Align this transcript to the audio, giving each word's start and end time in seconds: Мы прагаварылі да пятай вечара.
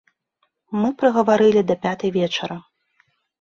Мы 0.81 0.89
прагаварылі 1.01 1.61
да 1.73 1.77
пятай 1.85 2.09
вечара. 2.17 2.57